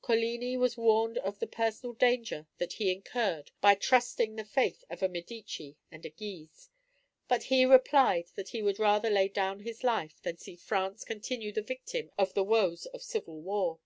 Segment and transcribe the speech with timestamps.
[0.00, 5.02] Coligni was warned of the personal danger that he incurred by trusting the faith of
[5.02, 6.70] a Medici and a Guise;
[7.28, 11.52] but he replied that he would rather lay down his life, than see France continue
[11.52, 13.80] the victim of the woes of civil war.